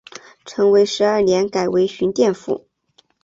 [0.45, 2.65] 成化十二年改为寻甸府。